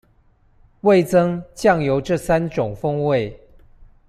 [0.79, 3.39] 味噌、醬油這三種風味